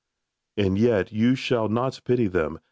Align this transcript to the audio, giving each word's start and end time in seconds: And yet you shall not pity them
And 0.57 0.79
yet 0.79 1.11
you 1.13 1.35
shall 1.35 1.69
not 1.69 2.01
pity 2.05 2.25
them 2.27 2.57